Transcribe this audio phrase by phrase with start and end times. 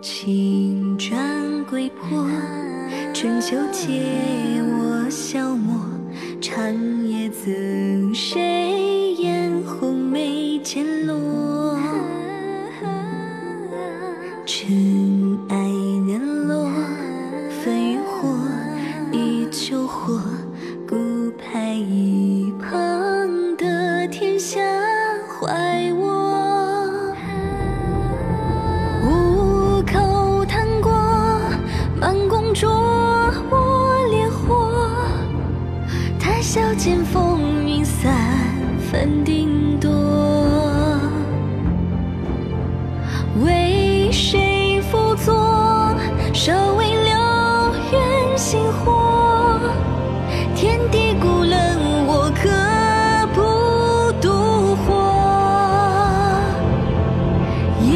[0.00, 2.24] 青砖归破，
[3.12, 5.74] 春秋借我消磨。
[6.40, 6.62] 长
[7.06, 11.76] 夜赠谁嫣红眉渐落？
[14.46, 15.56] 尘埃
[16.06, 16.70] 难落，
[17.64, 18.28] 焚与火，
[19.12, 20.20] 依旧火。
[20.88, 20.96] 孤
[21.36, 24.60] 派一旁的天下
[25.28, 26.17] 怀我。
[36.78, 38.14] 见，风云散，
[38.88, 39.90] 分定夺。
[43.44, 45.96] 为谁辅佐？
[46.32, 47.12] 稍微流
[47.90, 49.58] 远星火。
[50.54, 51.58] 天地孤冷，
[52.06, 52.48] 我可
[53.34, 53.40] 不
[54.20, 54.86] 独活。
[57.82, 57.90] 夜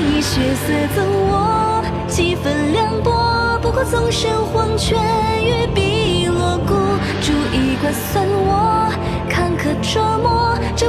[0.00, 4.96] 已血色赠我几分凉薄，不过纵身黄泉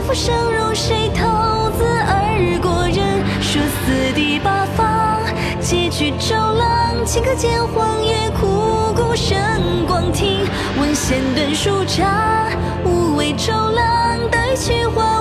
[0.10, 2.88] 浮生如谁投资而过？
[2.88, 5.22] 人说四地八方，
[5.62, 9.38] 皆去周郎，顷刻间荒野枯骨生
[9.86, 10.40] 光听。
[10.80, 12.50] 闻弦断书札，
[12.84, 15.19] 无为周郎，待去荒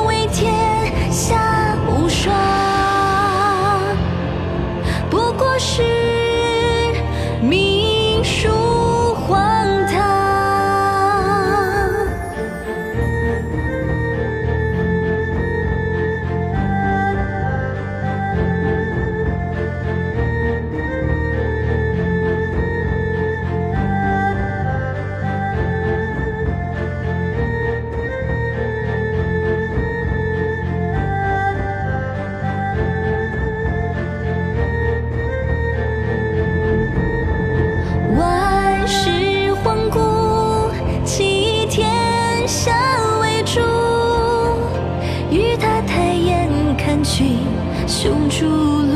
[48.01, 48.95] 穷逐鹿，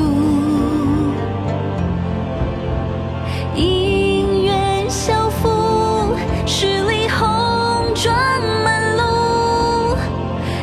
[3.57, 6.15] 姻缘相负，
[6.47, 8.15] 十里红妆
[8.63, 9.97] 满路。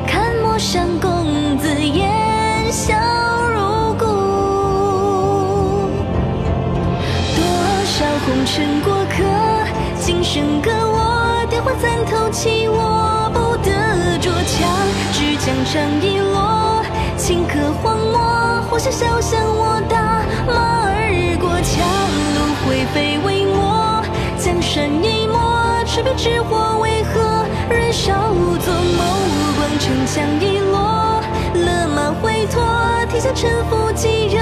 [0.08, 2.96] 看陌上公子言笑
[3.50, 4.06] 如故。
[7.36, 7.44] 多
[7.84, 9.22] 少红尘过客，
[10.00, 16.29] 今生隔我，电话暂透弃，我不得着墙，只将掌一落，顷刻荒
[18.80, 21.84] 漠，或笑向我打马而过，强
[22.36, 24.02] 路灰飞为我，
[24.38, 28.32] 江山一抹，赤壁之火为何燃烧
[28.64, 29.04] 作梦？
[29.58, 31.22] 光城墙一落，
[31.56, 32.64] 勒马回脱，
[33.10, 34.39] 天下沉浮几人